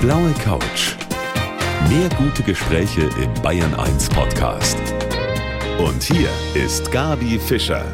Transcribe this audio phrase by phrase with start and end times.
[0.00, 0.96] blaue Couch.
[1.90, 4.78] Mehr gute Gespräche im Bayern 1 Podcast.
[5.78, 7.84] Und hier ist Gabi Fischer.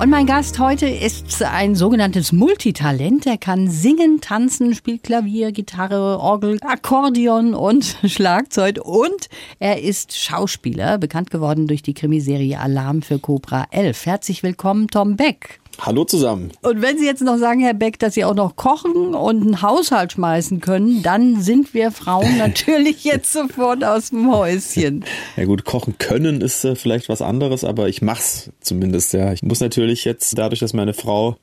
[0.00, 3.24] Und mein Gast heute ist ein sogenanntes Multitalent.
[3.26, 8.80] Er kann singen, tanzen, spielt Klavier, Gitarre, Orgel, Akkordeon und Schlagzeug.
[8.82, 9.28] Und
[9.60, 14.06] er ist Schauspieler, bekannt geworden durch die Krimiserie Alarm für Cobra 11.
[14.06, 15.60] Herzlich willkommen, Tom Beck.
[15.80, 16.50] Hallo zusammen.
[16.62, 19.62] Und wenn Sie jetzt noch sagen, Herr Beck, dass Sie auch noch kochen und einen
[19.62, 25.04] Haushalt schmeißen können, dann sind wir Frauen natürlich jetzt sofort aus dem Häuschen.
[25.36, 29.32] Ja gut, kochen können ist äh, vielleicht was anderes, aber ich mach's zumindest, ja.
[29.32, 31.36] Ich muss natürlich jetzt, dadurch, dass meine Frau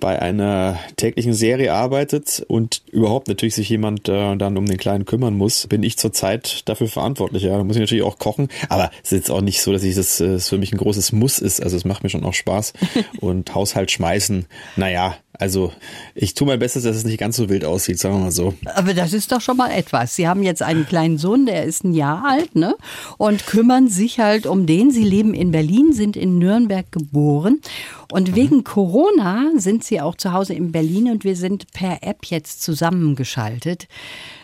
[0.00, 5.04] bei einer täglichen Serie arbeitet und überhaupt natürlich sich jemand äh, dann um den Kleinen
[5.04, 7.58] kümmern muss, bin ich zurzeit dafür verantwortlich, ja.
[7.58, 9.94] Da muss ich natürlich auch kochen, aber es ist jetzt auch nicht so, dass ich
[9.94, 11.62] das, das äh, für mich ein großes Muss ist.
[11.62, 12.72] Also es macht mir schon auch Spaß
[13.20, 14.46] und Haushalt Haushalt schmeißen.
[14.76, 15.72] Naja, also
[16.14, 18.54] ich tue mein Bestes, dass es nicht ganz so wild aussieht, sagen wir mal so.
[18.74, 20.14] Aber das ist doch schon mal etwas.
[20.14, 22.76] Sie haben jetzt einen kleinen Sohn, der ist ein Jahr alt, ne?
[23.18, 24.90] Und kümmern sich halt um den.
[24.90, 27.60] Sie leben in Berlin, sind in Nürnberg geboren.
[28.12, 28.36] Und mhm.
[28.36, 32.62] wegen Corona sind sie auch zu Hause in Berlin und wir sind per App jetzt
[32.62, 33.88] zusammengeschaltet.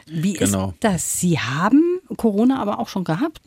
[0.06, 0.70] Wie genau.
[0.70, 1.20] ist das?
[1.20, 3.40] Sie haben Corona aber auch schon gehabt?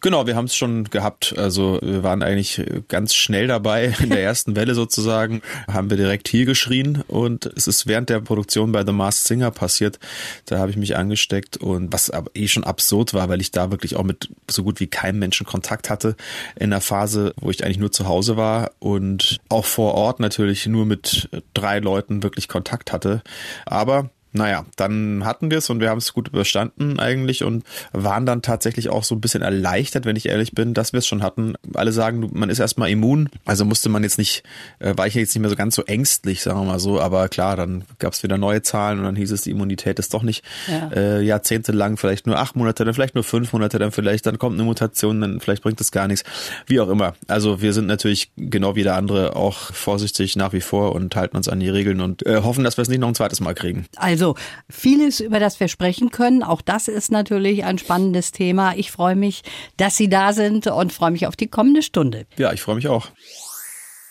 [0.00, 1.34] Genau, wir haben es schon gehabt.
[1.36, 5.42] Also wir waren eigentlich ganz schnell dabei in der ersten Welle sozusagen.
[5.70, 9.50] Haben wir direkt hier geschrien und es ist während der Produktion bei The Masked Singer
[9.50, 9.98] passiert.
[10.46, 13.70] Da habe ich mich angesteckt und was aber eh schon absurd war, weil ich da
[13.70, 16.16] wirklich auch mit so gut wie keinem Menschen Kontakt hatte
[16.56, 20.64] in der Phase, wo ich eigentlich nur zu Hause war und auch vor Ort natürlich
[20.64, 23.22] nur mit drei Leuten wirklich Kontakt hatte.
[23.66, 28.26] Aber naja, dann hatten wir es und wir haben es gut überstanden eigentlich und waren
[28.26, 31.22] dann tatsächlich auch so ein bisschen erleichtert, wenn ich ehrlich bin, dass wir es schon
[31.22, 31.54] hatten.
[31.72, 34.42] Alle sagen, man ist erstmal immun, also musste man jetzt nicht,
[34.80, 37.28] äh, war ich jetzt nicht mehr so ganz so ängstlich, sagen wir mal so, aber
[37.28, 40.24] klar, dann gab es wieder neue Zahlen und dann hieß es, die Immunität ist doch
[40.24, 40.90] nicht ja.
[40.92, 44.54] äh, jahrzehntelang, vielleicht nur acht Monate, dann vielleicht nur fünf Monate, dann vielleicht, dann kommt
[44.54, 46.24] eine Mutation, dann vielleicht bringt es gar nichts.
[46.66, 47.14] Wie auch immer.
[47.28, 51.36] Also wir sind natürlich genau wie der andere auch vorsichtig nach wie vor und halten
[51.36, 53.54] uns an die Regeln und äh, hoffen, dass wir es nicht noch ein zweites Mal
[53.54, 53.86] kriegen.
[53.94, 54.36] Also also
[54.70, 56.42] vieles, über das wir sprechen können.
[56.42, 58.74] Auch das ist natürlich ein spannendes Thema.
[58.74, 59.42] Ich freue mich,
[59.76, 62.26] dass Sie da sind und freue mich auf die kommende Stunde.
[62.36, 63.08] Ja, ich freue mich auch.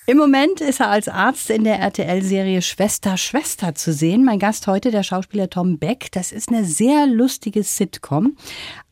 [0.06, 4.26] Im Moment ist er als Arzt in der RTL-Serie Schwester, Schwester zu sehen.
[4.26, 6.12] Mein Gast heute, der Schauspieler Tom Beck.
[6.12, 8.36] Das ist eine sehr lustige Sitcom.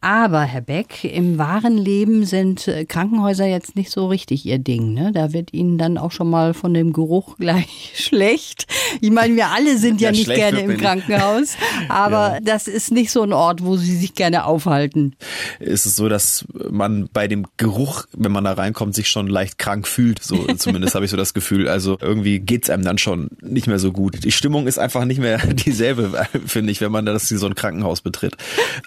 [0.04, 4.96] Aber, Herr Beck, im wahren Leben sind äh, Krankenhäuser jetzt nicht so richtig Ihr Ding.
[4.96, 5.12] Ne?
[5.14, 8.66] Da wird Ihnen dann auch schon mal von dem Geruch gleich schlecht.
[9.00, 11.56] Ich meine, wir alle sind ja, ja nicht gerne im Krankenhaus,
[11.90, 12.40] aber ja.
[12.40, 15.16] das ist nicht so ein Ort, wo Sie sich gerne aufhalten.
[15.60, 19.60] Ist es so, dass man bei dem Geruch, wenn man da reinkommt, sich schon leicht
[19.60, 20.24] krank fühlt?
[20.24, 21.70] So zumindest habe ich so das Gefühl.
[21.70, 24.24] Also irgendwie geht's einem dann schon nicht mehr so gut.
[24.24, 28.02] Die Stimmung ist einfach nicht mehr dieselbe, finde ich, wenn man das so ein Krankenhaus
[28.02, 28.36] betritt.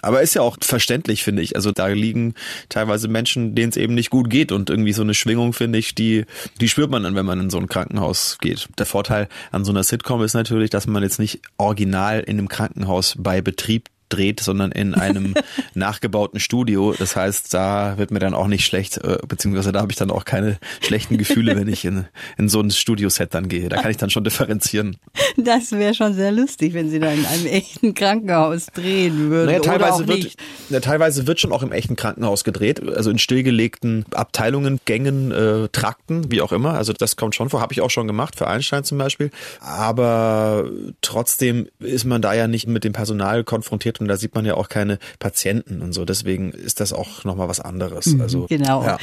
[0.01, 1.55] Aber ist ja auch verständlich verständlich, finde ich.
[1.55, 2.33] Also da liegen
[2.69, 5.95] teilweise Menschen, denen es eben nicht gut geht und irgendwie so eine Schwingung, finde ich,
[5.95, 6.25] die,
[6.59, 8.67] die spürt man dann, wenn man in so ein Krankenhaus geht.
[8.77, 12.47] Der Vorteil an so einer Sitcom ist natürlich, dass man jetzt nicht original in einem
[12.47, 15.33] Krankenhaus bei Betrieb dreht, sondern in einem
[15.73, 16.93] nachgebauten Studio.
[16.97, 20.11] Das heißt, da wird mir dann auch nicht schlecht, äh, beziehungsweise da habe ich dann
[20.11, 22.05] auch keine schlechten Gefühle, wenn ich in,
[22.37, 23.69] in so ein Studioset dann gehe.
[23.69, 24.97] Da kann ich dann schon differenzieren.
[25.37, 29.47] Das wäre schon sehr lustig, wenn Sie da in einem echten Krankenhaus drehen würden.
[29.47, 30.35] Naja, teilweise, wird,
[30.69, 35.67] ja, teilweise wird schon auch im echten Krankenhaus gedreht, also in stillgelegten Abteilungen, Gängen, äh,
[35.69, 36.73] Trakten, wie auch immer.
[36.73, 39.31] Also das kommt schon vor, habe ich auch schon gemacht, für Einstein zum Beispiel.
[39.59, 40.69] Aber
[41.01, 44.45] trotzdem ist man da ja nicht mit dem Personal konfrontiert wird und da sieht man
[44.45, 46.05] ja auch keine Patienten und so.
[46.05, 48.07] Deswegen ist das auch nochmal was anderes.
[48.07, 48.83] Mhm, also, genau.
[48.83, 48.97] Ja.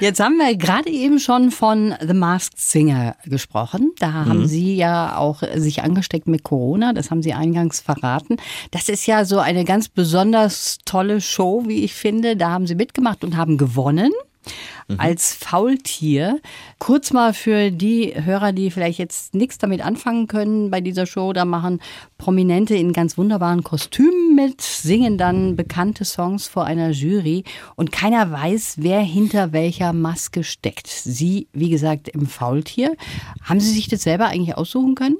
[0.00, 3.92] Jetzt haben wir gerade eben schon von The Masked Singer gesprochen.
[3.98, 4.26] Da mhm.
[4.26, 6.92] haben Sie ja auch sich angesteckt mit Corona.
[6.92, 8.36] Das haben Sie eingangs verraten.
[8.70, 12.36] Das ist ja so eine ganz besonders tolle Show, wie ich finde.
[12.36, 14.12] Da haben Sie mitgemacht und haben gewonnen
[14.88, 14.98] mhm.
[14.98, 16.40] als Faultier.
[16.78, 21.32] Kurz mal für die Hörer, die vielleicht jetzt nichts damit anfangen können bei dieser Show,
[21.32, 21.80] da machen
[22.16, 27.44] Prominente in ganz wunderbaren Kostümen mit, singen dann bekannte Songs vor einer Jury
[27.76, 30.86] und keiner weiß, wer hinter welcher Maske steckt.
[30.86, 32.96] Sie, wie gesagt, im Faultier.
[33.42, 35.16] Haben Sie sich das selber eigentlich aussuchen können?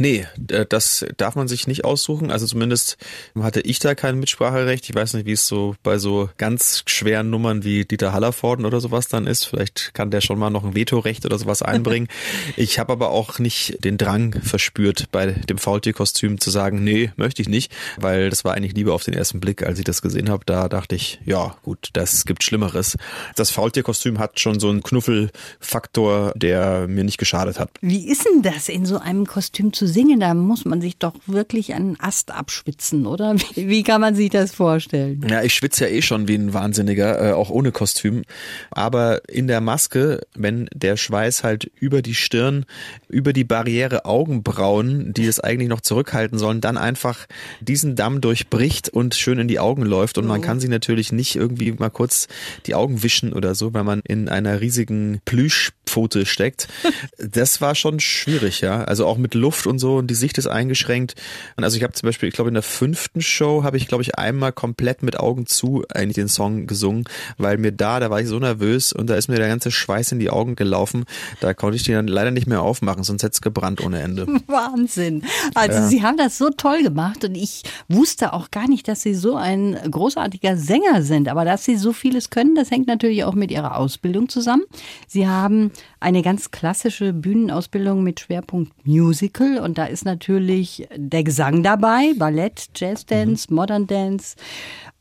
[0.00, 2.30] Nee, das darf man sich nicht aussuchen.
[2.30, 2.96] Also zumindest
[3.38, 4.88] hatte ich da kein Mitspracherecht.
[4.88, 8.80] Ich weiß nicht, wie es so bei so ganz schweren Nummern wie Dieter Hallervorden oder
[8.80, 9.44] sowas dann ist.
[9.44, 12.08] Vielleicht kann der schon mal noch ein Vetorecht oder sowas einbringen.
[12.56, 17.42] ich habe aber auch nicht den Drang verspürt, bei dem Faultierkostüm zu sagen, nee, möchte
[17.42, 20.30] ich nicht, weil das war eigentlich Liebe auf den ersten Blick, als ich das gesehen
[20.30, 20.44] habe.
[20.46, 22.96] Da dachte ich, ja, gut, das gibt Schlimmeres.
[23.36, 27.68] Das Faultierkostüm hat schon so einen Knuffelfaktor, der mir nicht geschadet hat.
[27.82, 31.14] Wie ist denn das, in so einem Kostüm zu singen, da muss man sich doch
[31.26, 33.34] wirklich einen Ast abschwitzen, oder?
[33.54, 35.26] Wie, wie kann man sich das vorstellen?
[35.28, 38.22] Ja, ich schwitze ja eh schon wie ein Wahnsinniger, äh, auch ohne Kostüm.
[38.70, 42.64] Aber in der Maske, wenn der Schweiß halt über die Stirn,
[43.08, 47.26] über die Barriere Augenbrauen, die es eigentlich noch zurückhalten sollen, dann einfach
[47.60, 50.18] diesen Damm durchbricht und schön in die Augen läuft.
[50.18, 52.28] Und man kann sich natürlich nicht irgendwie mal kurz
[52.66, 56.68] die Augen wischen oder so, weil man in einer riesigen Plüschpfote steckt.
[57.18, 58.84] Das war schon schwierig, ja.
[58.84, 61.14] Also auch mit Luft und so und die Sicht ist eingeschränkt.
[61.56, 64.02] Und also ich habe zum Beispiel, ich glaube in der fünften Show habe ich, glaube
[64.02, 67.04] ich, einmal komplett mit Augen zu eigentlich den Song gesungen,
[67.38, 70.12] weil mir da, da war ich so nervös und da ist mir der ganze Schweiß
[70.12, 71.04] in die Augen gelaufen.
[71.40, 74.26] Da konnte ich die dann leider nicht mehr aufmachen, sonst hätte es gebrannt ohne Ende.
[74.46, 75.24] Wahnsinn.
[75.54, 75.86] Also ja.
[75.86, 79.36] Sie haben das so toll gemacht und ich wusste auch gar nicht, dass Sie so
[79.36, 81.28] ein großartiger Sänger sind.
[81.28, 84.64] Aber dass Sie so vieles können, das hängt natürlich auch mit Ihrer Ausbildung zusammen.
[85.06, 85.70] Sie haben
[86.00, 92.68] eine ganz klassische Bühnenausbildung mit Schwerpunkt Musical und da ist natürlich der Gesang dabei, Ballett,
[92.74, 93.56] Jazzdance, mhm.
[93.56, 94.36] Modern Dance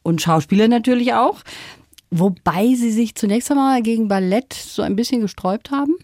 [0.03, 1.41] und Schauspieler natürlich auch.
[2.11, 5.95] Wobei Sie sich zunächst einmal gegen Ballett so ein bisschen gesträubt haben?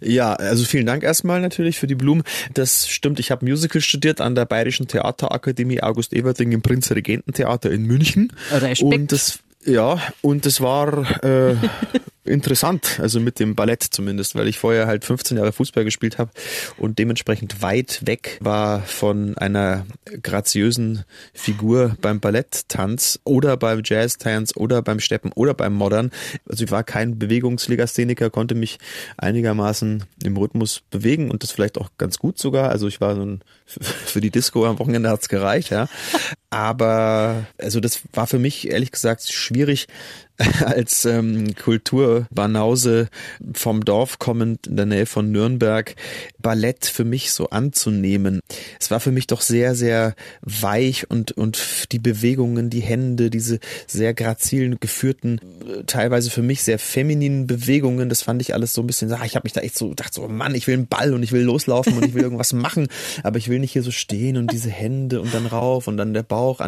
[0.00, 2.22] Ja, also vielen Dank erstmal natürlich für die Blumen.
[2.54, 7.82] Das stimmt, ich habe Musical studiert an der Bayerischen Theaterakademie August Everding im Prinzregententheater in
[7.82, 8.32] München.
[8.50, 8.82] Respekt.
[8.82, 11.56] Und das ja, und es war äh,
[12.24, 16.30] interessant, also mit dem Ballett zumindest, weil ich vorher halt 15 Jahre Fußball gespielt habe
[16.78, 19.86] und dementsprechend weit weg war von einer
[20.22, 26.10] graziösen Figur beim Balletttanz oder beim Jazztanz oder beim Steppen oder beim Modern.
[26.48, 28.78] Also ich war kein Bewegungslegastheniker, konnte mich
[29.16, 32.70] einigermaßen im Rhythmus bewegen und das vielleicht auch ganz gut sogar.
[32.70, 35.88] Also ich war so ein, für die Disco am Wochenende hat's gereicht, ja.
[36.50, 39.88] Aber also das war für mich ehrlich gesagt schwierig,
[40.64, 43.08] als ähm, Kulturbanause
[43.54, 45.94] vom Dorf kommend in der Nähe von Nürnberg
[46.44, 48.40] Ballett für mich so anzunehmen.
[48.78, 53.60] Es war für mich doch sehr, sehr weich und, und die Bewegungen, die Hände, diese
[53.86, 55.40] sehr grazilen, geführten,
[55.86, 59.36] teilweise für mich sehr femininen Bewegungen, das fand ich alles so ein bisschen, ach, ich
[59.36, 61.42] habe mich da echt so gedacht, so Mann, ich will einen Ball und ich will
[61.42, 62.88] loslaufen und ich will irgendwas machen,
[63.22, 66.12] aber ich will nicht hier so stehen und diese Hände und dann rauf und dann
[66.12, 66.60] der Bauch.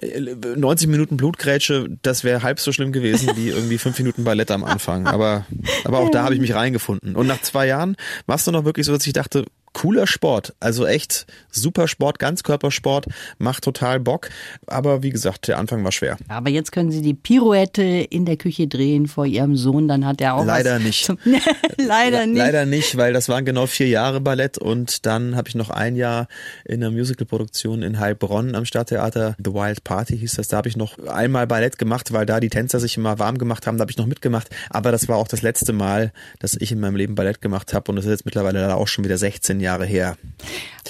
[0.00, 4.64] 90 Minuten Blutgrätsche, das wäre halb so schlimm gewesen wie irgendwie fünf Minuten Ballett am
[4.64, 5.06] Anfang.
[5.06, 5.46] Aber,
[5.84, 7.14] aber auch da habe ich mich reingefunden.
[7.14, 10.54] Und nach zwei Jahren war es dann noch wirklich so, dass ich dachte, cooler Sport.
[10.60, 13.06] Also echt super Sport, Ganzkörpersport,
[13.38, 14.30] macht total Bock.
[14.66, 16.16] Aber wie gesagt, der Anfang war schwer.
[16.28, 20.20] Aber jetzt können Sie die Pirouette in der Küche drehen vor Ihrem Sohn, dann hat
[20.20, 21.12] er auch Leider nicht.
[21.76, 22.38] leider nicht.
[22.38, 25.96] Leider nicht, weil das waren genau vier Jahre Ballett und dann habe ich noch ein
[25.96, 26.28] Jahr
[26.64, 30.76] in der Musicalproduktion in Heilbronn am Stadttheater, The Wild Party hieß das, da habe ich
[30.76, 33.90] noch einmal Ballett gemacht, weil da die Tänzer sich immer warm gemacht haben, da habe
[33.90, 34.48] ich noch mitgemacht.
[34.70, 37.90] Aber das war auch das letzte Mal, dass ich in meinem Leben Ballett gemacht habe
[37.90, 40.16] und das ist jetzt mittlerweile auch schon wieder 16 Jahre her.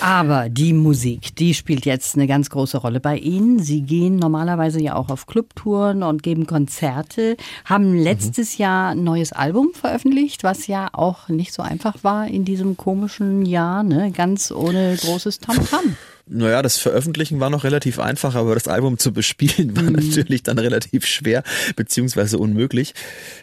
[0.00, 3.58] Aber die Musik, die spielt jetzt eine ganz große Rolle bei Ihnen.
[3.58, 7.36] Sie gehen normalerweise ja auch auf Clubtouren und geben Konzerte,
[7.66, 8.62] haben letztes mhm.
[8.62, 13.44] Jahr ein neues Album veröffentlicht, was ja auch nicht so einfach war in diesem komischen
[13.44, 14.10] Jahr, ne?
[14.10, 15.80] ganz ohne großes Tamtam.
[15.80, 15.96] -Tam.
[16.32, 19.92] Naja, das Veröffentlichen war noch relativ einfach, aber das Album zu bespielen war mhm.
[19.92, 21.42] natürlich dann relativ schwer,
[21.74, 22.94] beziehungsweise unmöglich.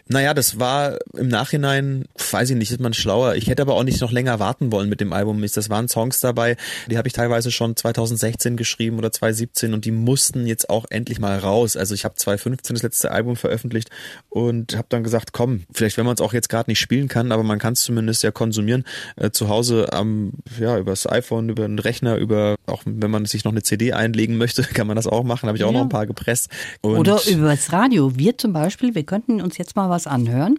[0.06, 3.34] Naja, das war im Nachhinein, weiß ich nicht, ist man schlauer.
[3.34, 5.42] Ich hätte aber auch nicht noch länger warten wollen mit dem Album.
[5.42, 6.56] Das waren Songs dabei,
[6.90, 11.18] die habe ich teilweise schon 2016 geschrieben oder 2017 und die mussten jetzt auch endlich
[11.18, 11.76] mal raus.
[11.76, 13.90] Also ich habe 2015 das letzte Album veröffentlicht
[14.30, 17.32] und habe dann gesagt, komm, vielleicht wenn man es auch jetzt gerade nicht spielen kann,
[17.32, 18.84] aber man kann es zumindest ja konsumieren,
[19.16, 23.24] äh, zu Hause am, ja, übers iPhone, über den Rechner, über auch auch wenn man
[23.24, 25.48] sich noch eine CD einlegen möchte, kann man das auch machen.
[25.48, 25.78] Habe ich auch ja.
[25.78, 26.48] noch ein paar gepresst.
[26.80, 28.16] Und Oder übers Radio.
[28.16, 30.58] Wir zum Beispiel, wir könnten uns jetzt mal was anhören.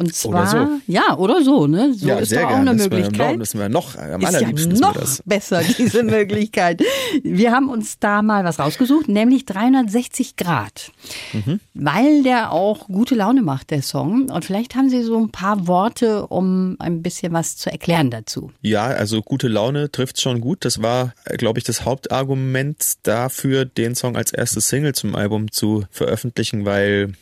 [0.00, 0.80] Und zwar, so.
[0.86, 1.92] ja, oder so, ne?
[1.92, 2.68] So ja, ist doch auch gern.
[2.68, 3.40] eine Möglichkeit.
[3.40, 5.24] Das wir noch, am ist allerliebsten ja noch das.
[5.26, 6.84] besser, diese Möglichkeit.
[7.24, 10.92] Wir haben uns da mal was rausgesucht, nämlich 360 Grad.
[11.32, 11.58] Mhm.
[11.74, 14.30] Weil der auch gute Laune macht, der Song.
[14.30, 18.52] Und vielleicht haben Sie so ein paar Worte, um ein bisschen was zu erklären dazu.
[18.62, 20.64] Ja, also gute Laune trifft schon gut.
[20.64, 25.86] Das war, glaube ich, das Hauptargument dafür, den Song als erste Single zum Album zu
[25.90, 27.14] veröffentlichen, weil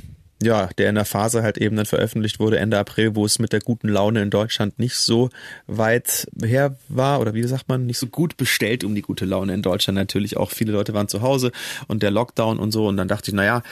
[0.43, 3.53] ja, der in der Phase halt eben dann veröffentlicht wurde, Ende April, wo es mit
[3.53, 5.31] der guten Laune in Deutschland nicht so
[5.67, 9.55] weit her war oder wie sagt man, nicht so gut bestellt um die gute Laune
[9.55, 10.51] in Deutschland natürlich auch.
[10.51, 11.53] Viele Leute waren zu Hause
[11.87, 13.63] und der Lockdown und so und dann dachte ich, naja,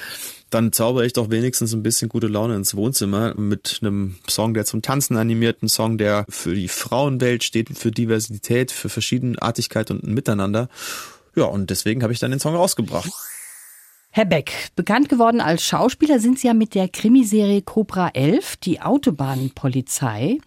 [0.49, 4.65] dann zaubere ich doch wenigstens ein bisschen gute Laune ins Wohnzimmer mit einem Song, der
[4.65, 10.05] zum Tanzen animiert, ein Song, der für die Frauenwelt steht, für Diversität, für Verschiedenartigkeit und
[10.05, 10.69] Miteinander.
[11.35, 13.11] Ja, und deswegen habe ich dann den Song rausgebracht.
[14.17, 18.81] Herr Beck, bekannt geworden als Schauspieler sind Sie ja mit der Krimiserie Cobra 11, die
[18.81, 20.39] Autobahnpolizei.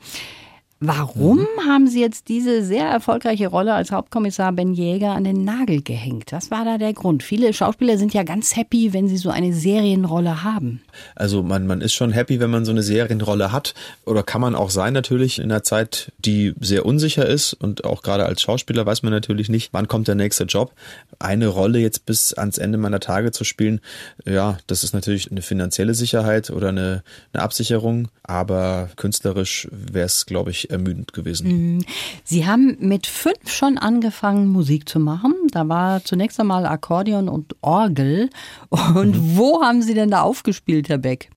[0.79, 1.67] Warum mhm.
[1.67, 6.31] haben Sie jetzt diese sehr erfolgreiche Rolle als Hauptkommissar Ben Jäger an den Nagel gehängt?
[6.31, 7.23] Was war da der Grund?
[7.23, 10.81] Viele Schauspieler sind ja ganz happy, wenn sie so eine Serienrolle haben.
[11.15, 13.73] Also man, man ist schon happy, wenn man so eine Serienrolle hat.
[14.05, 17.53] Oder kann man auch sein natürlich in einer Zeit, die sehr unsicher ist.
[17.53, 20.73] Und auch gerade als Schauspieler weiß man natürlich nicht, wann kommt der nächste Job.
[21.17, 23.81] Eine Rolle jetzt bis ans Ende meiner Tage zu spielen,
[24.25, 27.03] ja, das ist natürlich eine finanzielle Sicherheit oder eine,
[27.33, 28.09] eine Absicherung.
[28.21, 31.47] Aber künstlerisch wäre es, glaube ich, ermüdend gewesen.
[31.75, 31.85] Mhm.
[32.23, 35.33] Sie haben mit fünf schon angefangen, Musik zu machen.
[35.51, 38.29] Da war zunächst einmal Akkordeon und Orgel.
[38.69, 39.37] Und mhm.
[39.37, 41.29] wo haben Sie denn da aufgespielt, Herr Beck?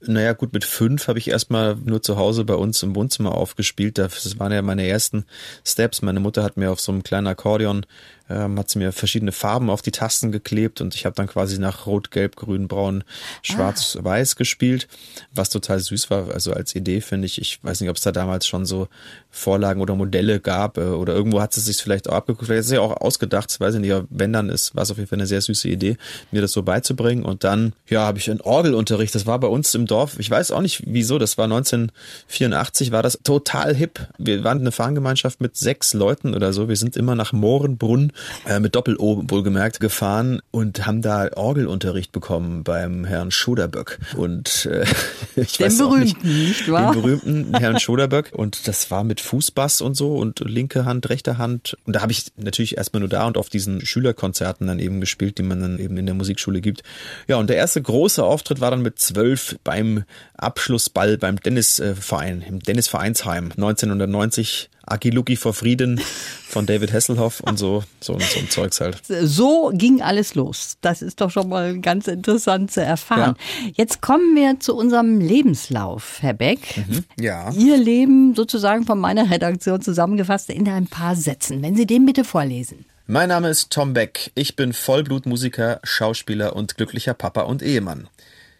[0.00, 3.98] Naja, gut, mit fünf habe ich erstmal nur zu Hause bei uns im Wohnzimmer aufgespielt.
[3.98, 5.24] Das waren ja meine ersten
[5.64, 6.02] Steps.
[6.02, 7.86] Meine Mutter hat mir auf so einem kleinen Akkordeon
[8.28, 11.58] ähm, hat sie mir verschiedene Farben auf die Tasten geklebt und ich habe dann quasi
[11.58, 13.04] nach Rot, Gelb, Grün, Braun,
[13.42, 14.04] Schwarz, ah.
[14.04, 14.88] Weiß gespielt,
[15.32, 16.30] was total süß war.
[16.32, 18.88] Also als Idee finde ich, ich weiß nicht, ob es da damals schon so
[19.30, 22.68] Vorlagen oder Modelle gab äh, oder irgendwo hat sie sich vielleicht auch abgeguckt, vielleicht ist
[22.68, 25.18] sie auch ausgedacht, weiß ich nicht, aber wenn dann ist, war es auf jeden Fall
[25.18, 25.96] eine sehr süße Idee,
[26.32, 29.55] mir das so beizubringen und dann, ja, habe ich einen Orgelunterricht, das war bei uns
[29.74, 34.08] im Dorf, ich weiß auch nicht wieso, das war 1984, war das total hip.
[34.18, 38.12] Wir waren eine Fahnengemeinschaft mit sechs Leuten oder so, wir sind immer nach Mohrenbrunn
[38.46, 43.98] äh, mit Doppel-O wohlgemerkt gefahren und haben da Orgelunterricht bekommen beim Herrn Schoderböck.
[44.16, 44.84] Und äh,
[45.36, 46.92] ich den weiß berühmten, nicht, nicht wahr?
[46.92, 48.32] Den berühmten Herrn Schoderböck.
[48.32, 51.76] Und das war mit Fußbass und so und linke Hand, rechte Hand.
[51.84, 55.38] Und da habe ich natürlich erstmal nur da und auf diesen Schülerkonzerten dann eben gespielt,
[55.38, 56.82] die man dann eben in der Musikschule gibt.
[57.28, 60.04] Ja, und der erste große Auftritt war dann mit zwölf beim
[60.36, 66.00] Abschlussball beim Dennisverein, im Dennisvereinsheim 1990 Akiluki vor Frieden
[66.48, 69.02] von David Hasselhoff und so, so, so ein Zeugs halt.
[69.04, 70.76] So ging alles los.
[70.80, 73.34] Das ist doch schon mal ganz interessant zu erfahren.
[73.64, 73.70] Ja.
[73.74, 76.60] Jetzt kommen wir zu unserem Lebenslauf, Herr Beck.
[76.76, 77.50] Mhm, ja.
[77.52, 81.62] Ihr Leben sozusagen von meiner Redaktion zusammengefasst in ein paar Sätzen.
[81.62, 82.84] Wenn Sie den bitte vorlesen.
[83.08, 84.30] Mein Name ist Tom Beck.
[84.34, 88.08] Ich bin Vollblutmusiker, Schauspieler und glücklicher Papa und Ehemann.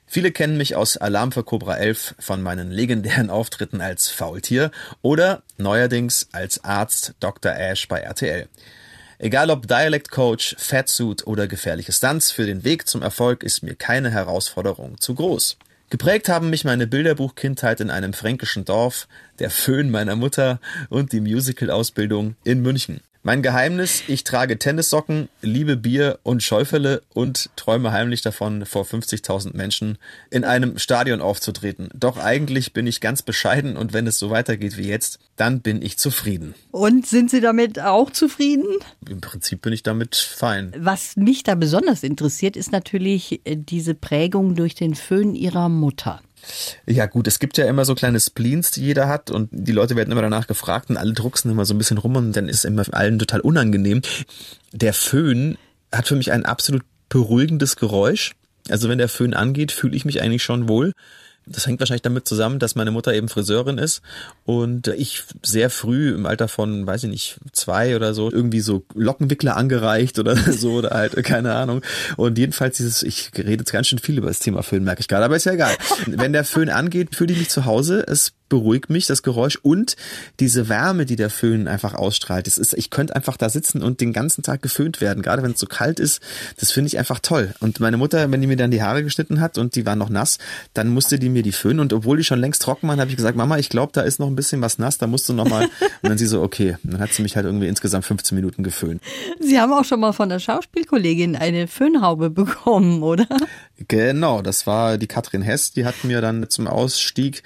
[0.06, 4.70] Viele kennen mich aus Alarm für Cobra 11 von meinen legendären Auftritten als Faultier
[5.02, 7.52] oder neuerdings als Arzt Dr.
[7.52, 8.48] Ash bei RTL.
[9.18, 13.74] Egal ob Dialect Coach, Fatsuit oder gefährliche Stunts, für den Weg zum Erfolg ist mir
[13.74, 15.56] keine Herausforderung zu groß.
[15.88, 19.08] Geprägt haben mich meine Bilderbuchkindheit in einem fränkischen Dorf,
[19.38, 23.00] der Föhn meiner Mutter und die Musical-Ausbildung in München.
[23.26, 29.56] Mein Geheimnis, ich trage Tennissocken, liebe Bier und Schäufele und träume heimlich davon, vor 50.000
[29.56, 29.98] Menschen
[30.30, 31.88] in einem Stadion aufzutreten.
[31.92, 35.82] Doch eigentlich bin ich ganz bescheiden und wenn es so weitergeht wie jetzt, dann bin
[35.82, 36.54] ich zufrieden.
[36.70, 38.76] Und sind Sie damit auch zufrieden?
[39.10, 40.72] Im Prinzip bin ich damit fein.
[40.78, 46.22] Was mich da besonders interessiert, ist natürlich äh, diese Prägung durch den Föhn Ihrer Mutter.
[46.86, 49.96] Ja gut, es gibt ja immer so kleine Spleens, die jeder hat und die Leute
[49.96, 52.64] werden immer danach gefragt und alle drucksen immer so ein bisschen rum und dann ist
[52.64, 54.02] immer allen total unangenehm.
[54.72, 55.58] Der Föhn
[55.92, 58.34] hat für mich ein absolut beruhigendes Geräusch.
[58.68, 60.92] Also wenn der Föhn angeht, fühle ich mich eigentlich schon wohl.
[61.46, 64.02] Das hängt wahrscheinlich damit zusammen, dass meine Mutter eben Friseurin ist
[64.44, 68.84] und ich sehr früh im Alter von, weiß ich nicht, zwei oder so, irgendwie so
[68.94, 71.82] Lockenwickler angereicht oder so oder halt, keine Ahnung.
[72.16, 75.08] Und jedenfalls dieses, ich rede jetzt ganz schön viel über das Thema Föhn, merke ich
[75.08, 75.74] gerade, aber ist ja egal.
[76.06, 78.04] Wenn der Föhn angeht, fühle ich mich zu Hause.
[78.06, 79.96] Es beruhigt mich, das Geräusch und
[80.40, 82.46] diese Wärme, die der Föhn einfach ausstrahlt.
[82.46, 85.52] Das ist, ich könnte einfach da sitzen und den ganzen Tag geföhnt werden, gerade wenn
[85.52, 86.20] es so kalt ist.
[86.58, 87.54] Das finde ich einfach toll.
[87.60, 90.10] Und meine Mutter, wenn die mir dann die Haare geschnitten hat und die waren noch
[90.10, 90.38] nass,
[90.74, 93.16] dann musste die mir die föhnen und obwohl die schon längst trocken waren, habe ich
[93.16, 95.48] gesagt, Mama, ich glaube, da ist noch ein bisschen was nass, da musst du noch
[95.48, 95.64] mal.
[96.02, 96.76] Und dann sie so, okay.
[96.84, 99.02] Und dann hat sie mich halt irgendwie insgesamt 15 Minuten geföhnt.
[99.40, 103.26] Sie haben auch schon mal von der Schauspielkollegin eine Föhnhaube bekommen, oder?
[103.88, 107.42] Genau, das war die Katrin Hess, die hat mir dann zum Ausstieg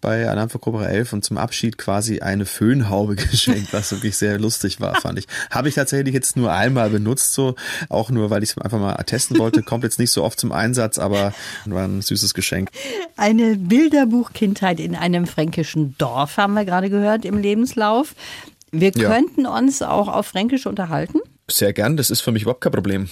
[0.00, 4.80] bei für Cobra 11 und zum Abschied quasi eine Föhnhaube geschenkt, was wirklich sehr lustig
[4.80, 5.26] war, fand ich.
[5.50, 7.54] Habe ich tatsächlich jetzt nur einmal benutzt, so
[7.90, 9.62] auch nur, weil ich es einfach mal testen wollte.
[9.62, 11.34] Kommt jetzt nicht so oft zum Einsatz, aber
[11.66, 12.70] war ein süßes Geschenk.
[13.16, 18.14] Eine Bilderbuchkindheit in einem fränkischen Dorf haben wir gerade gehört im Lebenslauf.
[18.72, 19.08] Wir ja.
[19.08, 21.20] könnten uns auch auf Fränkisch unterhalten.
[21.48, 23.08] Sehr gern, das ist für mich überhaupt kein Problem.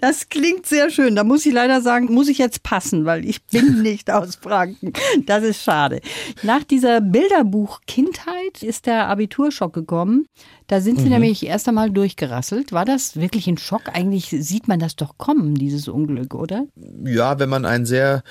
[0.00, 1.14] Das klingt sehr schön.
[1.14, 4.92] Da muss ich leider sagen, muss ich jetzt passen, weil ich bin nicht aus Franken.
[5.26, 6.00] Das ist schade.
[6.42, 10.26] Nach dieser Bilderbuch-Kindheit ist der Abiturschock gekommen.
[10.68, 11.12] Da sind Sie mhm.
[11.12, 12.72] nämlich erst einmal durchgerasselt.
[12.72, 13.82] War das wirklich ein Schock?
[13.92, 16.66] Eigentlich sieht man das doch kommen, dieses Unglück, oder?
[17.04, 18.22] Ja, wenn man ein sehr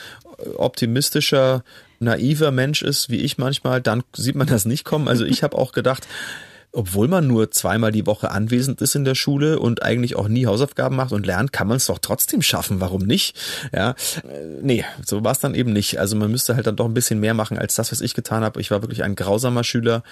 [0.57, 1.63] optimistischer,
[1.99, 5.07] naiver Mensch ist, wie ich manchmal, dann sieht man das nicht kommen.
[5.07, 6.07] Also ich habe auch gedacht,
[6.71, 10.45] obwohl man nur zweimal die Woche anwesend ist in der Schule und eigentlich auch nie
[10.45, 12.79] Hausaufgaben macht und lernt, kann man es doch trotzdem schaffen.
[12.79, 13.35] Warum nicht?
[13.73, 15.99] Ja, äh, nee, so war es dann eben nicht.
[15.99, 18.43] Also man müsste halt dann doch ein bisschen mehr machen als das, was ich getan
[18.43, 18.61] habe.
[18.61, 20.03] Ich war wirklich ein grausamer Schüler.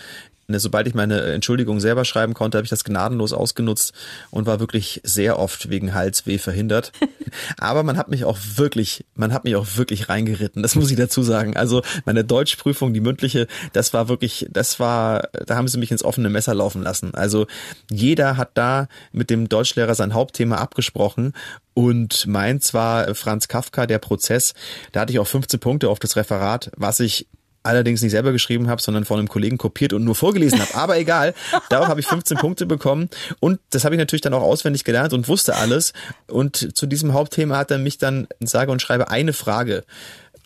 [0.47, 3.93] Ne, sobald ich meine Entschuldigung selber schreiben konnte, habe ich das gnadenlos ausgenutzt
[4.29, 6.91] und war wirklich sehr oft wegen Halsweh verhindert.
[7.57, 10.61] Aber man hat mich auch wirklich, man hat mich auch wirklich reingeritten.
[10.61, 11.57] Das muss ich dazu sagen.
[11.57, 16.03] Also meine Deutschprüfung, die mündliche, das war wirklich, das war, da haben sie mich ins
[16.03, 17.13] offene Messer laufen lassen.
[17.15, 17.47] Also
[17.89, 21.33] jeder hat da mit dem Deutschlehrer sein Hauptthema abgesprochen
[21.73, 24.53] und meins war Franz Kafka, der Prozess.
[24.91, 27.27] Da hatte ich auch 15 Punkte auf das Referat, was ich
[27.65, 30.75] allerdings nicht selber geschrieben habe, sondern von einem Kollegen kopiert und nur vorgelesen habe.
[30.75, 31.33] Aber egal,
[31.69, 33.09] darauf habe ich 15 Punkte bekommen
[33.39, 35.93] und das habe ich natürlich dann auch auswendig gelernt und wusste alles.
[36.27, 39.83] Und zu diesem Hauptthema hat er mich dann, sage und schreibe, eine Frage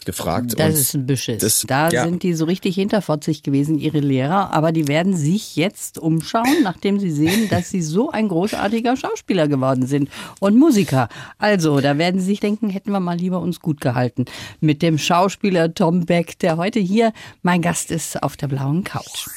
[0.06, 0.54] gefragt.
[0.58, 1.42] Das ist ein Beschiss.
[1.42, 2.04] Das, da ja.
[2.04, 4.54] sind die so richtig hinterfotzig gewesen, ihre Lehrer.
[4.54, 9.48] Aber die werden sich jetzt umschauen, nachdem sie sehen, dass sie so ein großartiger Schauspieler
[9.48, 11.10] geworden sind und Musiker.
[11.38, 14.26] Also, da werden sie sich denken, hätten wir mal lieber uns gut gehalten.
[14.60, 19.28] Mit dem Schauspieler Tom Beck, der heute hier mein Gast ist auf der blauen Couch.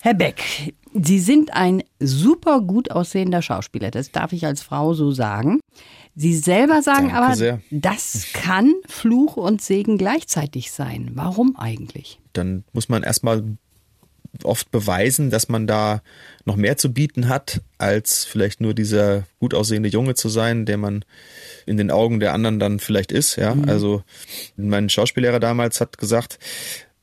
[0.00, 3.90] Herr Beck, Sie sind ein super gut aussehender Schauspieler.
[3.90, 5.60] Das darf ich als Frau so sagen.
[6.14, 7.60] Sie selber sagen Danke aber, sehr.
[7.70, 11.10] das kann Fluch und Segen gleichzeitig sein.
[11.14, 12.20] Warum eigentlich?
[12.34, 13.42] Dann muss man erstmal
[14.44, 16.02] oft beweisen, dass man da
[16.44, 20.78] noch mehr zu bieten hat, als vielleicht nur dieser gut aussehende Junge zu sein, der
[20.78, 21.04] man
[21.66, 23.36] in den Augen der anderen dann vielleicht ist.
[23.36, 23.68] Ja, mhm.
[23.68, 24.02] also
[24.56, 26.38] mein Schauspiellehrer damals hat gesagt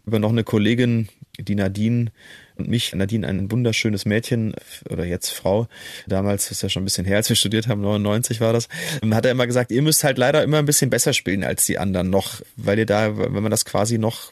[0.05, 1.07] über noch eine Kollegin,
[1.39, 2.11] die Nadine,
[2.59, 4.53] und mich, Nadine, ein wunderschönes Mädchen
[4.89, 5.67] oder jetzt Frau,
[6.07, 8.67] damals ist ja schon ein bisschen her, als wir studiert haben, 99 war das,
[9.11, 11.79] hat er immer gesagt, ihr müsst halt leider immer ein bisschen besser spielen als die
[11.79, 14.31] anderen noch, weil ihr da, wenn man das quasi noch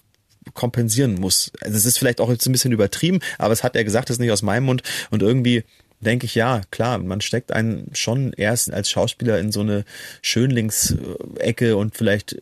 [0.53, 1.51] kompensieren muss.
[1.62, 4.15] Also es ist vielleicht auch jetzt ein bisschen übertrieben, aber es hat er gesagt, das
[4.15, 5.63] ist nicht aus meinem Mund und irgendwie
[6.00, 9.84] denke ich, ja, klar, man steckt einen schon erst als Schauspieler in so eine
[10.22, 12.38] Schönlingsecke und vielleicht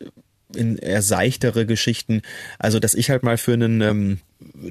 [0.54, 2.22] in eher seichtere Geschichten.
[2.58, 4.18] Also, dass ich halt mal für einen ähm,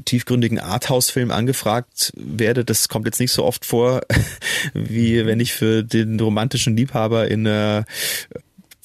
[0.06, 4.02] tiefgründigen Arthouse-Film angefragt werde, das kommt jetzt nicht so oft vor,
[4.74, 7.86] wie wenn ich für den romantischen Liebhaber in einer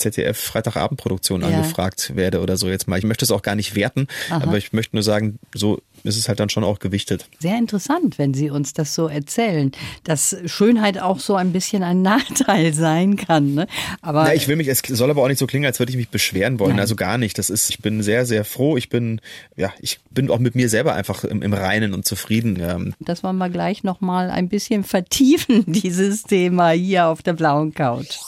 [0.01, 1.49] ZDF Freitagabendproduktion ja.
[1.49, 2.99] angefragt werde oder so jetzt mal.
[2.99, 4.43] Ich möchte es auch gar nicht werten, Aha.
[4.43, 7.27] aber ich möchte nur sagen, so ist es halt dann schon auch gewichtet.
[7.39, 9.73] Sehr interessant, wenn Sie uns das so erzählen,
[10.05, 13.55] dass Schönheit auch so ein bisschen ein Nachteil sein kann.
[13.55, 13.67] Ne?
[14.03, 15.97] Aber Na, ich will mich, es soll aber auch nicht so klingen, als würde ich
[15.97, 16.73] mich beschweren wollen.
[16.73, 16.81] Nein.
[16.81, 17.39] Also gar nicht.
[17.39, 18.77] Das ist, ich bin sehr, sehr froh.
[18.77, 19.21] Ich bin,
[19.57, 22.59] ja, ich bin auch mit mir selber einfach im, im Reinen und zufrieden.
[22.59, 22.79] Ja.
[23.01, 28.19] Das wollen wir gleich nochmal ein bisschen vertiefen, dieses Thema hier auf der blauen Couch.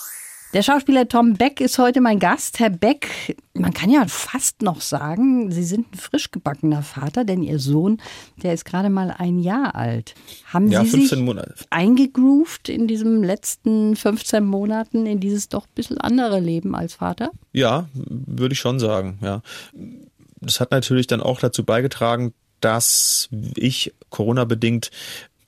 [0.52, 2.58] Der Schauspieler Tom Beck ist heute mein Gast.
[2.58, 7.42] Herr Beck, man kann ja fast noch sagen, Sie sind ein frisch gebackener Vater, denn
[7.42, 8.02] Ihr Sohn,
[8.42, 10.14] der ist gerade mal ein Jahr alt.
[10.44, 11.54] Haben ja, Sie sich Monate.
[11.70, 17.30] eingegroovt in diesem letzten 15 Monaten in dieses doch ein bisschen andere Leben als Vater?
[17.52, 19.40] Ja, würde ich schon sagen, ja.
[20.42, 24.90] Das hat natürlich dann auch dazu beigetragen, dass ich Corona-bedingt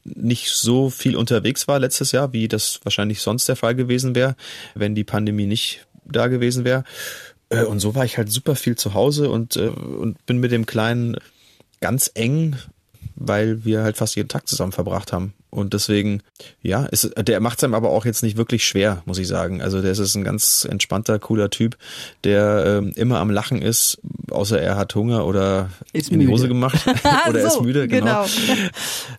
[0.04, 4.36] nicht so viel unterwegs war letztes Jahr, wie das wahrscheinlich sonst der Fall gewesen wäre,
[4.74, 6.84] wenn die Pandemie nicht da gewesen wäre.
[7.48, 10.52] Äh, und so war ich halt super viel zu Hause und, äh, und bin mit
[10.52, 11.16] dem Kleinen
[11.80, 12.56] ganz eng,
[13.16, 15.34] weil wir halt fast jeden Tag zusammen verbracht haben.
[15.50, 16.20] Und deswegen,
[16.62, 19.62] ja, ist, der macht es einem aber auch jetzt nicht wirklich schwer, muss ich sagen.
[19.62, 21.76] Also der ist ein ganz entspannter, cooler Typ,
[22.24, 24.00] der ähm, immer am Lachen ist,
[24.30, 26.84] außer er hat Hunger oder ist in die Hose gemacht
[27.28, 27.86] oder so, ist müde.
[27.86, 28.24] Genau.
[28.24, 28.54] genau.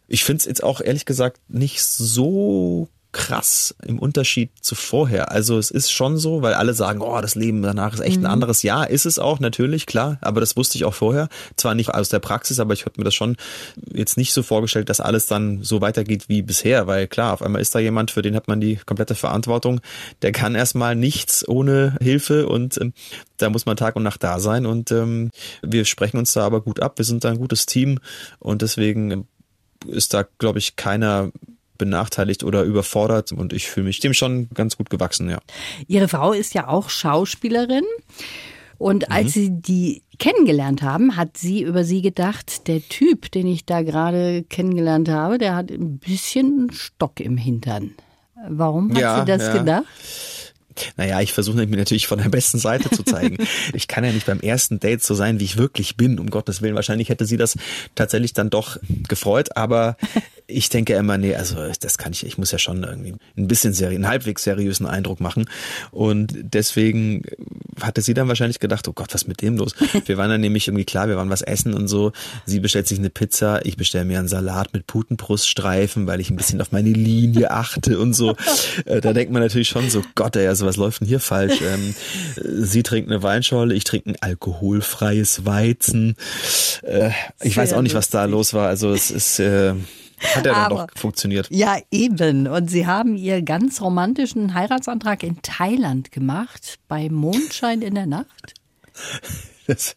[0.08, 5.32] Ich finde es jetzt auch ehrlich gesagt nicht so krass im Unterschied zu vorher.
[5.32, 8.26] Also es ist schon so, weil alle sagen, oh, das Leben danach ist echt mhm.
[8.26, 8.62] ein anderes.
[8.62, 10.18] Ja, ist es auch, natürlich, klar.
[10.20, 11.30] Aber das wusste ich auch vorher.
[11.56, 13.38] Zwar nicht aus der Praxis, aber ich habe mir das schon
[13.94, 16.88] jetzt nicht so vorgestellt, dass alles dann so weitergeht wie bisher.
[16.88, 19.80] Weil klar, auf einmal ist da jemand, für den hat man die komplette Verantwortung.
[20.22, 22.92] Der kann erstmal nichts ohne Hilfe und ähm,
[23.38, 24.66] da muss man Tag und Nacht da sein.
[24.66, 26.98] Und ähm, wir sprechen uns da aber gut ab.
[26.98, 28.00] Wir sind da ein gutes Team
[28.40, 29.26] und deswegen
[29.88, 31.32] ist da, glaube ich, keiner
[31.78, 35.40] benachteiligt oder überfordert und ich fühle mich dem schon ganz gut gewachsen, ja.
[35.88, 37.86] Ihre Frau ist ja auch Schauspielerin
[38.78, 39.30] und als mhm.
[39.30, 44.44] Sie die kennengelernt haben, hat sie über Sie gedacht, der Typ, den ich da gerade
[44.44, 47.96] kennengelernt habe, der hat ein bisschen Stock im Hintern.
[48.48, 49.58] Warum hat ja, sie das ja.
[49.58, 49.86] gedacht?
[50.98, 53.38] Naja, ich versuche mich natürlich von der besten Seite zu zeigen.
[53.74, 56.62] ich kann ja nicht beim ersten Date so sein, wie ich wirklich bin, um Gottes
[56.62, 56.76] Willen.
[56.76, 57.56] Wahrscheinlich hätte sie das
[57.96, 59.98] tatsächlich dann doch gefreut, aber
[60.48, 63.74] ich denke immer, nee, also das kann ich, ich muss ja schon irgendwie ein bisschen
[63.74, 65.50] seri einen halbwegs seriösen Eindruck machen.
[65.92, 67.24] Und deswegen
[67.82, 69.74] hatte sie dann wahrscheinlich gedacht, oh Gott, was ist mit dem los?
[70.06, 72.12] Wir waren dann nämlich irgendwie klar, wir waren was essen und so.
[72.46, 76.36] Sie bestellt sich eine Pizza, ich bestelle mir einen Salat mit Putenbruststreifen, weil ich ein
[76.36, 78.36] bisschen auf meine Linie achte und so.
[78.86, 81.60] Äh, da denkt man natürlich schon so, Gott, ey, also was läuft denn hier falsch?
[81.66, 81.96] Ähm,
[82.36, 86.16] sie trinkt eine Weinschorle, ich trinke ein alkoholfreies Weizen.
[86.84, 87.10] Äh,
[87.42, 88.68] ich Sehr weiß auch nicht, was da los war.
[88.68, 89.74] Also es ist äh,
[90.22, 91.48] hat ja dann doch funktioniert.
[91.50, 92.48] Ja, eben.
[92.48, 98.54] Und Sie haben Ihr ganz romantischen Heiratsantrag in Thailand gemacht, bei Mondschein in der Nacht?
[99.68, 99.96] Das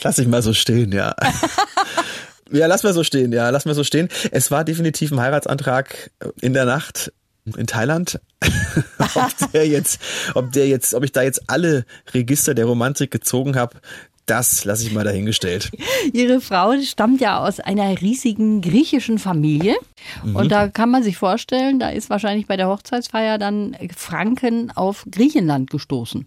[0.00, 1.16] lasse ich mal so stehen, ja.
[2.52, 4.08] ja, lass mal so stehen, ja, lass mal so stehen.
[4.30, 7.12] Es war definitiv ein Heiratsantrag in der Nacht
[7.44, 8.20] in Thailand.
[9.14, 10.00] ob der jetzt,
[10.34, 13.76] ob der jetzt, ob ich da jetzt alle Register der Romantik gezogen habe,
[14.26, 15.70] das lasse ich mal dahingestellt.
[16.12, 19.74] Ihre Frau stammt ja aus einer riesigen griechischen Familie.
[20.24, 20.36] Mhm.
[20.36, 25.04] Und da kann man sich vorstellen, da ist wahrscheinlich bei der Hochzeitsfeier dann Franken auf
[25.10, 26.26] Griechenland gestoßen.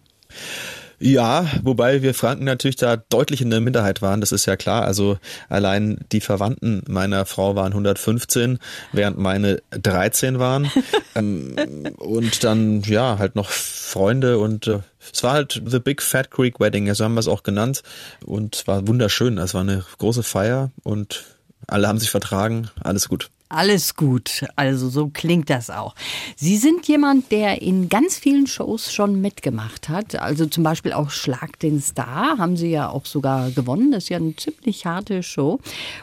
[1.00, 4.84] Ja, wobei wir Franken natürlich da deutlich in der Minderheit waren, das ist ja klar.
[4.84, 5.18] Also
[5.50, 8.60] allein die Verwandten meiner Frau waren 115,
[8.92, 10.72] während meine 13 waren.
[11.18, 11.56] Ähm,
[11.98, 14.80] und dann, ja, halt noch Freunde und äh,
[15.14, 17.84] es war halt The Big Fat Creek Wedding, so haben wir es auch genannt.
[18.26, 19.38] Und es war wunderschön.
[19.38, 21.24] Es war eine große Feier und
[21.68, 23.30] alle haben sich vertragen, alles gut.
[23.48, 25.94] Alles gut, also so klingt das auch.
[26.36, 30.16] Sie sind jemand, der in ganz vielen Shows schon mitgemacht hat.
[30.16, 33.92] Also zum Beispiel auch Schlag den Star haben Sie ja auch sogar gewonnen.
[33.92, 35.60] Das ist ja eine ziemlich harte Show.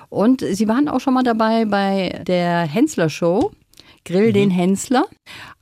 [0.08, 3.50] Und Sie waren auch schon mal dabei bei der Hensler Show.
[4.04, 4.34] Grill mhm.
[4.34, 5.06] den Hensler.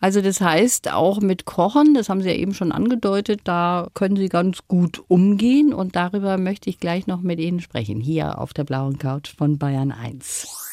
[0.01, 4.17] Also das heißt, auch mit Kochen, das haben Sie ja eben schon angedeutet, da können
[4.17, 8.55] Sie ganz gut umgehen und darüber möchte ich gleich noch mit Ihnen sprechen, hier auf
[8.55, 10.70] der blauen Couch von Bayern 1.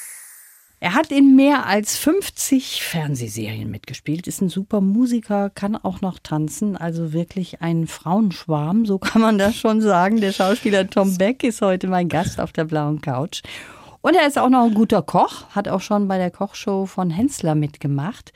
[0.80, 6.20] Er hat in mehr als 50 Fernsehserien mitgespielt, ist ein super Musiker, kann auch noch
[6.20, 10.22] tanzen, also wirklich ein Frauenschwarm, so kann man das schon sagen.
[10.22, 13.42] Der Schauspieler Tom Beck ist heute mein Gast auf der blauen Couch.
[14.02, 17.10] Und er ist auch noch ein guter Koch, hat auch schon bei der Kochshow von
[17.10, 18.32] Hensler mitgemacht.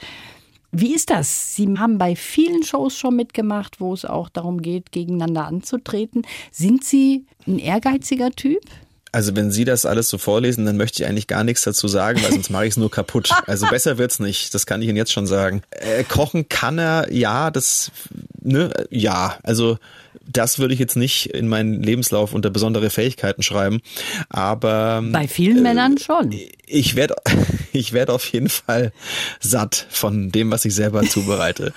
[0.71, 1.55] Wie ist das?
[1.55, 6.23] Sie haben bei vielen Shows schon mitgemacht, wo es auch darum geht, gegeneinander anzutreten.
[6.49, 8.63] Sind Sie ein ehrgeiziger Typ?
[9.11, 12.21] Also wenn Sie das alles so vorlesen, dann möchte ich eigentlich gar nichts dazu sagen,
[12.23, 13.29] weil sonst mache ich es nur kaputt.
[13.47, 15.61] Also besser wird's nicht, das kann ich Ihnen jetzt schon sagen.
[15.71, 17.91] Äh, kochen kann er, ja, das,
[18.39, 19.77] ne, ja, also
[20.25, 23.81] das würde ich jetzt nicht in meinen Lebenslauf unter besondere Fähigkeiten schreiben,
[24.29, 26.33] aber bei vielen äh, Männern schon.
[26.65, 27.15] Ich werde
[27.73, 28.93] ich werde auf jeden Fall
[29.39, 31.73] satt von dem, was ich selber zubereite.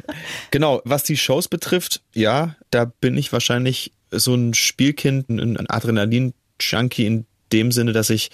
[0.50, 6.34] genau, was die Shows betrifft, ja, da bin ich wahrscheinlich so ein Spielkind, ein Adrenalin
[6.70, 8.30] Junkie in dem Sinne, dass ich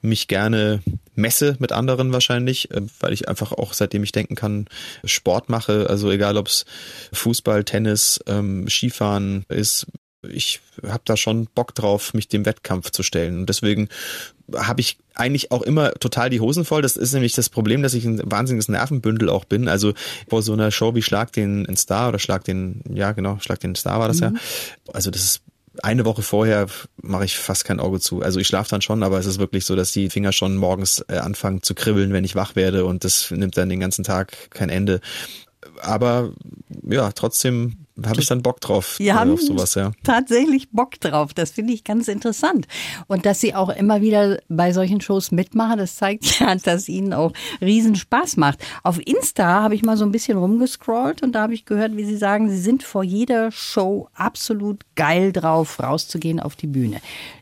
[0.00, 0.82] mich gerne
[1.14, 4.66] messe mit anderen wahrscheinlich, äh, weil ich einfach auch, seitdem ich denken kann,
[5.04, 5.88] Sport mache.
[5.88, 6.64] Also egal, ob es
[7.12, 9.86] Fußball, Tennis, ähm, Skifahren ist.
[10.28, 13.40] Ich habe da schon Bock drauf, mich dem Wettkampf zu stellen.
[13.40, 13.88] Und deswegen
[14.54, 16.80] habe ich eigentlich auch immer total die Hosen voll.
[16.80, 19.66] Das ist nämlich das Problem, dass ich ein wahnsinniges Nervenbündel auch bin.
[19.66, 19.94] Also
[20.28, 23.74] vor so einer Show wie Schlag den Star oder Schlag den, ja genau, Schlag den
[23.74, 24.22] Star war das mhm.
[24.22, 24.32] ja.
[24.92, 25.40] Also das ist
[25.82, 28.22] eine Woche vorher mache ich fast kein Auge zu.
[28.22, 31.04] Also ich schlafe dann schon, aber es ist wirklich so, dass die Finger schon morgens
[31.08, 34.50] äh, anfangen zu kribbeln, wenn ich wach werde und das nimmt dann den ganzen Tag
[34.50, 35.00] kein Ende.
[35.80, 36.32] Aber
[36.82, 38.98] ja, trotzdem habe ich dann Bock drauf.
[38.98, 39.92] Wir haben auf sowas, ja.
[40.02, 41.34] tatsächlich Bock drauf.
[41.34, 42.66] Das finde ich ganz interessant.
[43.06, 47.12] Und dass Sie auch immer wieder bei solchen Shows mitmachen, das zeigt ja, dass Ihnen
[47.12, 48.60] auch riesen Spaß macht.
[48.82, 52.04] Auf Insta habe ich mal so ein bisschen rumgescrollt und da habe ich gehört, wie
[52.04, 57.00] Sie sagen, Sie sind vor jeder Show absolut geil drauf, rauszugehen auf die Bühne.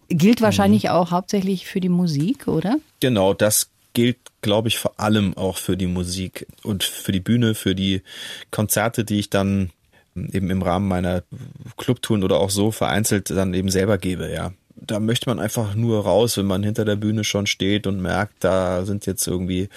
[0.09, 0.91] Gilt wahrscheinlich mhm.
[0.91, 2.77] auch hauptsächlich für die Musik, oder?
[2.99, 7.55] Genau, das gilt, glaube ich, vor allem auch für die Musik und für die Bühne,
[7.55, 8.03] für die
[8.51, 9.71] Konzerte, die ich dann
[10.15, 11.23] eben im Rahmen meiner
[11.77, 14.53] Clubtouren oder auch so vereinzelt dann eben selber gebe, ja.
[14.83, 18.43] Da möchte man einfach nur raus, wenn man hinter der Bühne schon steht und merkt,
[18.45, 19.69] da sind jetzt irgendwie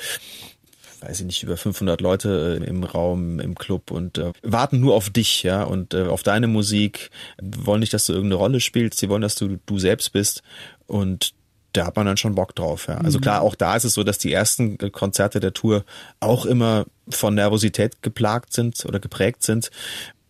[1.05, 4.95] weiß ich nicht, über 500 Leute äh, im Raum, im Club und äh, warten nur
[4.95, 7.09] auf dich, ja, und äh, auf deine Musik,
[7.41, 10.43] wollen nicht, dass du irgendeine Rolle spielst, sie wollen, dass du du selbst bist
[10.87, 11.33] und
[11.73, 12.97] da hat man dann schon Bock drauf, ja.
[12.97, 13.23] Also mhm.
[13.23, 15.83] klar, auch da ist es so, dass die ersten Konzerte der Tour
[16.19, 19.71] auch immer von Nervosität geplagt sind oder geprägt sind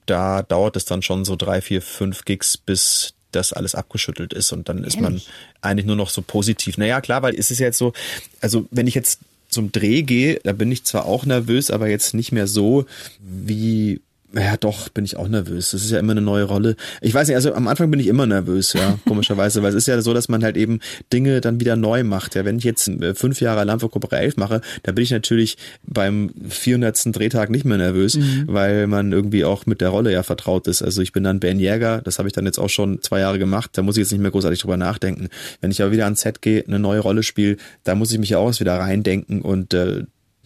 [0.06, 4.52] da dauert es dann schon so drei, vier, fünf Gigs, bis das alles abgeschüttelt ist
[4.52, 5.22] und dann ist man
[5.62, 6.78] eigentlich nur noch so positiv.
[6.78, 7.94] Naja, klar, weil es ist ja jetzt so,
[8.42, 12.14] also wenn ich jetzt zum Dreh gehe, da bin ich zwar auch nervös, aber jetzt
[12.14, 12.86] nicht mehr so
[13.20, 14.02] wie
[14.36, 15.72] Ja, doch, bin ich auch nervös.
[15.72, 16.76] Das ist ja immer eine neue Rolle.
[17.02, 19.88] Ich weiß nicht, also am Anfang bin ich immer nervös, ja, komischerweise, weil es ist
[19.88, 20.80] ja so, dass man halt eben
[21.12, 22.34] Dinge dann wieder neu macht.
[22.34, 25.12] Ja, wenn ich jetzt äh, fünf Jahre Alarm für Cobra 11 mache, dann bin ich
[25.12, 27.16] natürlich beim 400.
[27.16, 28.46] Drehtag nicht mehr nervös, mhm.
[28.48, 30.82] weil man irgendwie auch mit der Rolle ja vertraut ist.
[30.82, 33.40] Also ich bin dann Ben Jäger, das habe ich dann jetzt auch schon zwei Jahre
[33.40, 35.30] gemacht, da muss ich jetzt nicht mehr großartig drüber nachdenken.
[35.62, 38.36] Wenn ich aber wieder ans Set gehe, eine neue Rolle spiele, da muss ich mich
[38.36, 40.04] auch wieder reindenken und äh,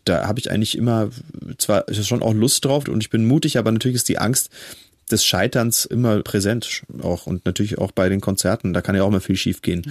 [0.08, 1.10] da habe ich eigentlich immer
[1.58, 4.50] zwar schon auch Lust drauf und ich bin mutig, aber natürlich ist die Angst
[5.10, 8.74] des Scheiterns immer präsent auch und natürlich auch bei den Konzerten.
[8.74, 9.89] Da kann ja auch mal viel schief gehen.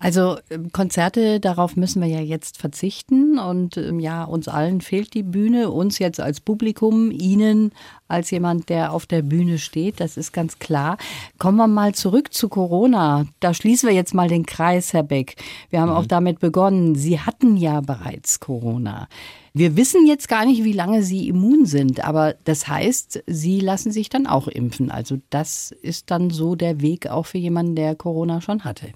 [0.00, 5.14] Also ähm, Konzerte, darauf müssen wir ja jetzt verzichten und ähm, ja, uns allen fehlt
[5.14, 7.70] die Bühne, uns jetzt als Publikum, Ihnen
[8.08, 10.98] als jemand, der auf der Bühne steht, das ist ganz klar.
[11.38, 13.26] Kommen wir mal zurück zu Corona.
[13.38, 15.36] Da schließen wir jetzt mal den Kreis, Herr Beck.
[15.70, 15.96] Wir haben mhm.
[15.96, 19.08] auch damit begonnen, Sie hatten ja bereits Corona.
[19.52, 23.92] Wir wissen jetzt gar nicht, wie lange Sie immun sind, aber das heißt, Sie lassen
[23.92, 24.90] sich dann auch impfen.
[24.90, 28.88] Also das ist dann so der Weg auch für jemanden, der Corona schon hatte.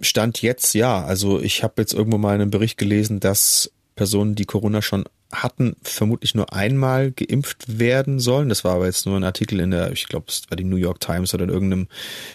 [0.00, 1.04] Stand jetzt ja.
[1.04, 5.76] Also ich habe jetzt irgendwo mal einen Bericht gelesen, dass Personen, die Corona schon hatten,
[5.82, 8.48] vermutlich nur einmal geimpft werden sollen.
[8.48, 10.76] Das war aber jetzt nur ein Artikel in der, ich glaube, es war die New
[10.76, 11.88] York Times oder in irgendeinem.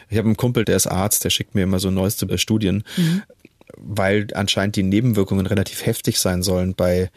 [0.10, 3.24] Ich habe einen Kumpel, der ist Arzt, der schickt mir immer so neueste Studien, mhm.
[3.78, 7.10] weil anscheinend die Nebenwirkungen relativ heftig sein sollen bei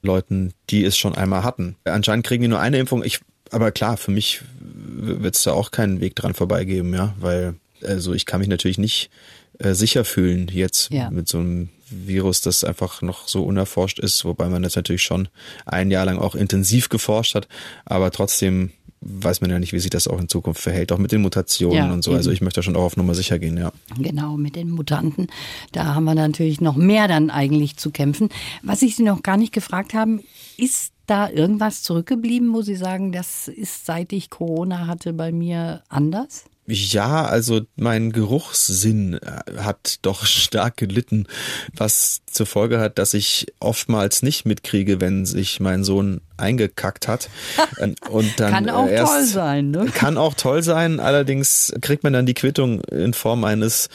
[0.00, 1.76] Leuten, die es schon einmal hatten.
[1.84, 3.04] Anscheinend kriegen die nur eine Impfung.
[3.04, 7.54] Ich, aber klar, für mich wird es da auch keinen Weg dran vorbeigeben, ja, weil
[7.82, 9.10] also ich kann mich natürlich nicht
[9.58, 11.10] äh, sicher fühlen jetzt ja.
[11.10, 15.28] mit so einem Virus, das einfach noch so unerforscht ist, wobei man das natürlich schon
[15.64, 17.48] ein Jahr lang auch intensiv geforscht hat,
[17.84, 21.12] aber trotzdem weiß man ja nicht, wie sich das auch in Zukunft verhält, auch mit
[21.12, 22.12] den Mutationen ja, und so.
[22.12, 23.72] Also ich möchte schon auch auf Nummer sicher gehen, ja.
[23.96, 25.28] Genau, mit den Mutanten.
[25.72, 28.28] Da haben wir natürlich noch mehr dann eigentlich zu kämpfen.
[28.62, 30.22] Was ich Sie noch gar nicht gefragt haben,
[30.56, 35.82] ist da irgendwas zurückgeblieben, wo Sie sagen, das ist seit ich Corona hatte bei mir
[35.88, 36.44] anders?
[36.70, 41.26] Ja, also mein Geruchssinn äh, hat doch stark gelitten,
[41.74, 47.30] was zur Folge hat, dass ich oftmals nicht mitkriege, wenn sich mein Sohn eingekackt hat.
[48.10, 49.86] Und dann kann auch erst, toll sein, ne?
[49.92, 53.88] Kann auch toll sein, allerdings kriegt man dann die Quittung in Form eines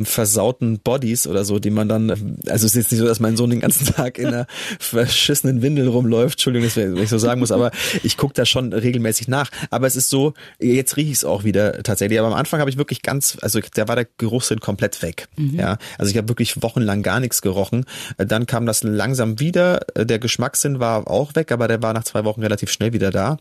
[0.00, 2.10] versauten Bodies oder so, die man dann,
[2.46, 4.46] also es ist jetzt nicht so, dass mein Sohn den ganzen Tag in einer
[4.78, 7.70] verschissenen Windel rumläuft, Entschuldigung, dass ich so sagen muss, aber
[8.02, 9.50] ich gucke da schon regelmäßig nach.
[9.70, 12.70] Aber es ist so, jetzt rieche ich es auch wieder tatsächlich, aber am Anfang habe
[12.70, 15.28] ich wirklich ganz, also da war der Geruchssinn komplett weg.
[15.36, 15.58] Mhm.
[15.58, 17.86] Ja, also ich habe wirklich wochenlang gar nichts gerochen.
[18.16, 22.04] Dann kam das langsam wieder, der Geschmackssinn war auch weg, aber der war war nach
[22.04, 23.38] zwei Wochen relativ schnell wieder da.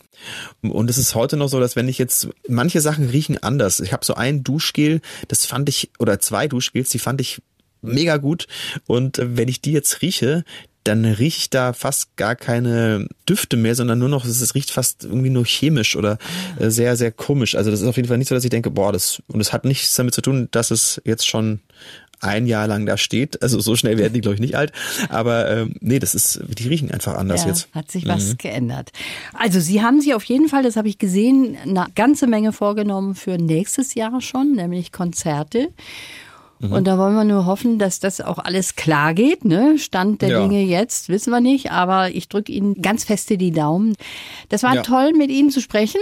[0.61, 3.81] Und es ist heute noch so, dass wenn ich jetzt, manche Sachen riechen anders.
[3.81, 7.41] Ich habe so ein Duschgel, das fand ich, oder zwei Duschgels, die fand ich
[7.81, 8.47] mega gut.
[8.85, 10.45] Und wenn ich die jetzt rieche,
[10.87, 15.03] dann rieche ich da fast gar keine Düfte mehr, sondern nur noch, es riecht fast
[15.03, 16.17] irgendwie nur chemisch oder
[16.59, 17.55] äh, sehr, sehr komisch.
[17.55, 19.51] Also das ist auf jeden Fall nicht so, dass ich denke, boah, das, und es
[19.51, 21.59] hat nichts damit zu tun, dass es jetzt schon
[22.19, 23.41] ein Jahr lang da steht.
[23.41, 24.71] Also so schnell werden die, glaube ich, nicht alt.
[25.09, 27.67] Aber ähm, nee, das ist, die riechen einfach anders ja, jetzt.
[27.73, 28.37] Hat sich was mhm.
[28.37, 28.91] geändert.
[29.33, 33.13] Also Sie haben sich auf jeden Fall, das habe ich gesehen, eine ganze Menge vorgenommen
[33.13, 35.69] für nächstes Jahr schon, nämlich Konzerte.
[36.59, 36.71] Mhm.
[36.73, 39.45] Und da wollen wir nur hoffen, dass das auch alles klar geht.
[39.45, 39.77] Ne?
[39.77, 40.41] Stand der ja.
[40.41, 43.95] Dinge jetzt, wissen wir nicht, aber ich drücke Ihnen ganz feste die Daumen.
[44.49, 44.81] Das war ja.
[44.81, 46.01] toll, mit Ihnen zu sprechen.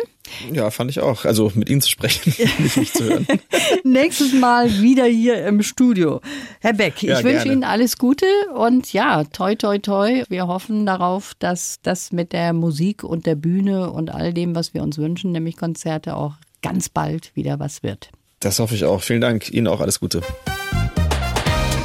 [0.51, 1.25] Ja, fand ich auch.
[1.25, 3.27] Also mit Ihnen zu sprechen, nicht mich zu hören.
[3.83, 6.21] Nächstes Mal wieder hier im Studio.
[6.61, 10.23] Herr Beck, ich ja, wünsche Ihnen alles Gute und ja, toi, toi, toi.
[10.29, 14.73] Wir hoffen darauf, dass das mit der Musik und der Bühne und all dem, was
[14.73, 18.09] wir uns wünschen, nämlich Konzerte, auch ganz bald wieder was wird.
[18.39, 19.01] Das hoffe ich auch.
[19.01, 19.51] Vielen Dank.
[19.51, 20.21] Ihnen auch alles Gute.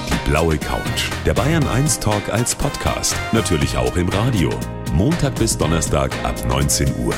[0.09, 1.11] Die blaue Couch.
[1.25, 3.15] Der Bayern 1 Talk als Podcast.
[3.33, 4.51] Natürlich auch im Radio.
[4.93, 7.15] Montag bis Donnerstag ab 19 Uhr.